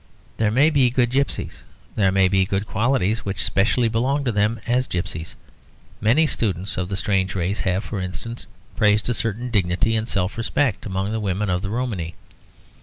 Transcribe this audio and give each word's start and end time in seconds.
There 0.37 0.49
may 0.49 0.71
be 0.71 0.89
good 0.89 1.11
gipsies; 1.11 1.61
there 1.93 2.11
may 2.11 2.27
be 2.27 2.43
good 2.43 2.65
qualities 2.65 3.23
which 3.23 3.43
specially 3.43 3.87
belong 3.87 4.25
to 4.25 4.31
them 4.31 4.59
as 4.65 4.87
gipsies; 4.87 5.35
many 6.01 6.25
students 6.25 6.75
of 6.75 6.89
the 6.89 6.97
strange 6.97 7.35
race 7.35 7.59
have, 7.59 7.83
for 7.83 8.01
instance, 8.01 8.47
praised 8.75 9.09
a 9.09 9.13
certain 9.13 9.51
dignity 9.51 9.95
and 9.95 10.09
self 10.09 10.39
respect 10.39 10.87
among 10.87 11.11
the 11.11 11.19
women 11.19 11.51
of 11.51 11.61
the 11.61 11.69
Romany. 11.69 12.15